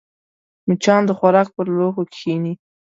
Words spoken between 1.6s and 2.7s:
لوښو کښېني